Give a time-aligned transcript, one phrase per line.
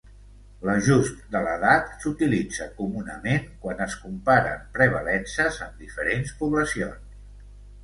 [0.67, 7.09] L'ajust de l'edat s'utilitza comunament quan es comparen prevalences en diferents poblacions.